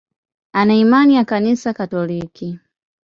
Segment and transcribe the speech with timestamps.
[0.53, 2.59] Ana imani ya Kanisa Katoliki.